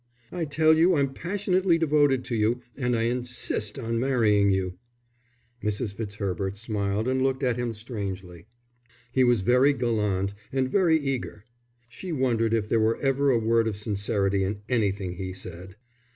I 0.31 0.45
tell 0.45 0.73
you 0.75 0.95
I'm 0.95 1.13
passionately 1.13 1.77
devoted 1.77 2.25
to 2.25 2.35
you, 2.35 2.63
and 2.75 2.95
I 2.95 3.03
insist 3.03 3.77
on 3.77 3.99
marrying 3.99 4.49
you." 4.49 4.79
Mrs. 5.63 5.93
Fitzherbert 5.93 6.57
smiled 6.57 7.07
and 7.07 7.21
looked 7.21 7.43
at 7.43 7.55
him 7.55 7.71
strangely. 7.71 8.47
He 9.11 9.23
was 9.23 9.41
very 9.41 9.73
gallant 9.73 10.33
and 10.51 10.67
very 10.67 10.97
eager. 10.97 11.45
She 11.87 12.11
wondered 12.11 12.51
if 12.51 12.67
there 12.67 12.79
were 12.79 12.97
ever 12.99 13.29
a 13.29 13.37
word 13.37 13.67
of 13.67 13.77
sincerity 13.77 14.43
in 14.43 14.63
anything 14.67 15.17
he 15.17 15.33
said. 15.33 15.75